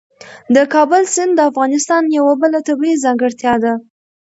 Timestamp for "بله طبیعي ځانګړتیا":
2.41-3.53